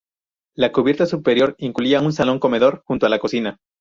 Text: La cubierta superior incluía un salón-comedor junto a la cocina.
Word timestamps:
La 0.55 0.71
cubierta 0.71 1.05
superior 1.05 1.53
incluía 1.59 2.01
un 2.01 2.11
salón-comedor 2.11 2.81
junto 2.87 3.05
a 3.05 3.09
la 3.09 3.19
cocina. 3.19 3.59